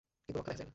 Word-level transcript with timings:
কিন্তু 0.25 0.37
মক্কা 0.39 0.51
দেখা 0.51 0.59
যায় 0.59 0.65
না। 0.65 0.69